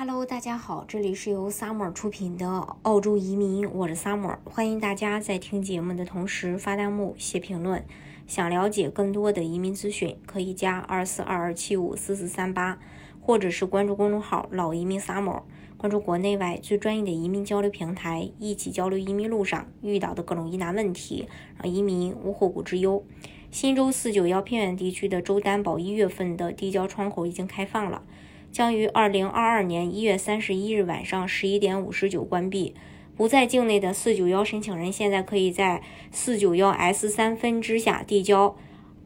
[0.00, 2.48] Hello，大家好，这里是由 Summer 出品的
[2.82, 7.84] 澳洲移民，我是 Summer，欢迎大家在听节目的同时发弹幕、写评论。
[8.24, 12.78] 想了解更多的移民资讯，可以加二四二二七五四四三八，
[13.20, 15.42] 或者是关注公众号“老移民 Summer”，
[15.76, 21.26] 关注国内外最专业的移民交流平台，一起交流移民路上遇到的各种疑难问题，
[21.60, 23.04] 让移民无后顾之忧。
[23.50, 28.04] 新州四九幺偏远地区的州担保一月份的递交窗口已经开放了，
[28.50, 32.74] 将于二零二二年一月三十一日晚上十一点五十九关闭。
[33.16, 38.56] 不在境内的四九幺申请人现在可以在四九幺 S 三分支下递交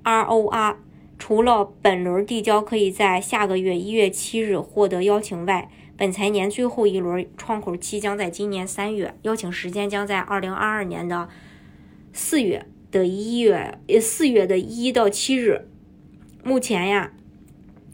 [0.05, 0.77] ROR。
[1.19, 11.29] 除了本轮递交可以在下个月一月七日获得邀请外，本财年最后一轮窗口期将在今年三月，邀请时间将在二零二二年的
[12.13, 12.67] 四月。
[12.91, 15.67] 的一月呃四月的一到七日，
[16.45, 17.15] 目前呀，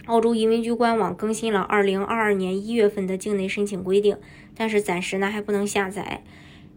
[0.09, 4.17] 澳洲移民局官网更新了二零二二年一月份的境内申请规定，
[4.57, 6.25] 但是暂时呢还不能下载。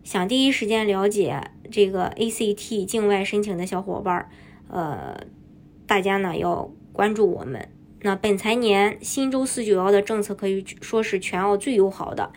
[0.04, 4.30] 想第一时间了解这个 ACT 境外申请的小伙伴，
[4.68, 5.18] 呃，
[5.88, 7.70] 大家呢要关注我们。
[8.02, 12.34] 那本财年新州四九幺的政策可以说是全澳最友好的、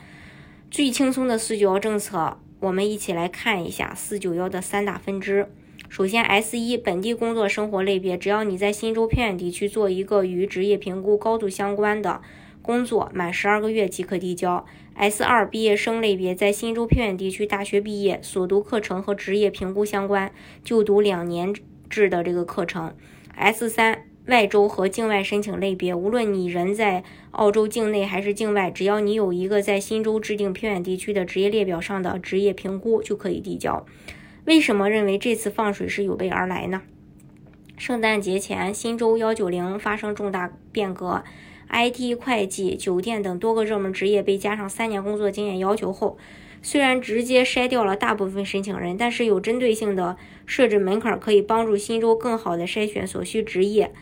[0.71, 2.39] 最轻松的四九幺政策。
[2.61, 5.51] 我们一起来看一下四九幺的三大分支。
[5.89, 12.21] 首先，S 一本地工作生活类别，只要你在新州偏远地区做一个与职业评估高度相关的
[12.63, 14.65] 工作，满十二个月即可递交。
[14.95, 20.33] S 二毕业生类别，在新州偏远地区大学毕业，所读课程和职业评估相关，
[20.65, 21.55] 就读两年
[21.89, 22.95] 制的这个课程。
[23.37, 33.85] S 三外州和境外申请类别，无论你人在澳洲境内还是境外，只要你有一个在新州制定偏远地区的职业列表上的职业评估，就可以递交。
[34.47, 36.83] 为什么认为这次放水是有备而来呢？
[37.79, 41.25] 圣诞节前，新州幺九零发生重大变革
[41.71, 46.19] ，IT、会计、酒店等多个热门职业被加上三年工作经验要求后，
[46.61, 53.93] 虽然直接筛掉了大部分申请人，但是有针对性的设置门槛，可以帮助新州更好的筛选所需职业。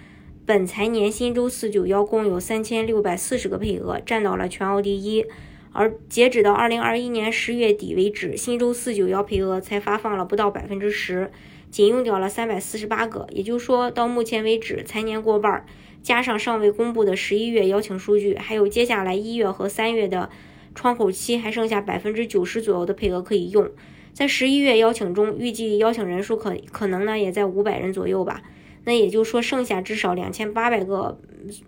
[0.44, 5.24] 本财年新州四九幺共有三千六百四十个配额，占到了全澳第一。
[5.72, 11.30] 而截止到二零二一年十月底为止，新州四九幺配额才发放了不到百分之十，
[11.70, 13.26] 仅用掉了三百四十八个。
[13.30, 15.64] 也就是说到目前为止，财年过半儿，
[16.02, 20.28] 加上尚未公布的十一月邀请数据，还有接下来一月和三月的
[20.74, 23.70] 窗口期，还剩下百分之九十左右的配额可以用。
[24.12, 28.42] 在十一月邀请中，预计邀请人数可可能呢也在五百人左右吧。
[28.84, 31.18] 那也就是说，剩下至少两千八百个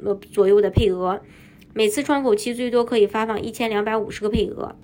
[0.04, 1.22] 呃左右的配额。
[1.76, 4.76] 每次窗口期最多可以发放一千两百五十个配额，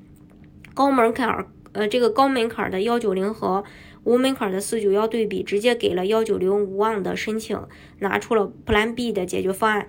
[0.75, 3.63] 高门槛儿，呃，这个高门槛的幺九零和
[4.03, 7.63] 无门槛的四九幺对比，直接给了幺九零无望的申请
[8.01, 9.87] 拿出了 Plan B 的解决方案。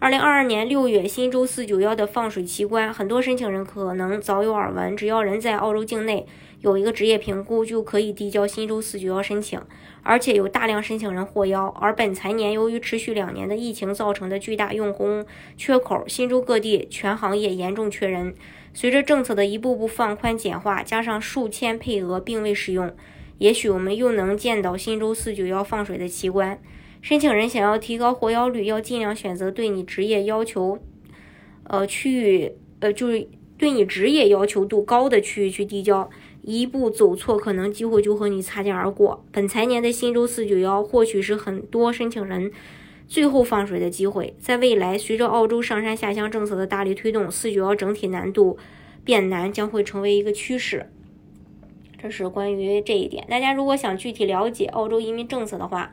[0.00, 6.24] 二零二二年六月，新州四九幺的放水奇观，很多申请人可能早有耳闻，只要人在澳洲境内
[6.60, 9.60] 有一个职业评估，就可以递交新州四九幺申请，
[10.04, 11.66] 而且有大量申请人获邀。
[11.80, 15.26] 而本财年由于持续两年的疫情造成的巨大用工
[15.56, 18.32] 缺口，新州各地全行业严重缺人。
[18.72, 22.94] 随着政策的一步步放宽简化，加上数千配额并未使用，
[23.38, 26.62] 也许我们又能见到新州四九幺放水的奇观。
[27.00, 30.78] 申请人想要提高获邀率，要尽量选择对你职业要求，
[31.64, 36.08] 呃，区域，呃，就是对你职业要求度高的区域去递交。
[36.42, 39.22] 一步走错，可能机会就和你擦肩而过。
[39.30, 42.50] 本财年的新州四九幺，或许是很多申请人
[43.06, 44.34] 最后放水的机会。
[44.38, 48.56] 在未来，随着澳洲上山下乡政策的大力推动，四九幺整体难度
[49.04, 50.90] 变难，将会成为一个趋势。
[52.00, 53.26] 这是关于这一点。
[53.28, 55.92] 大家如果想具体了解澳洲移民政策的话，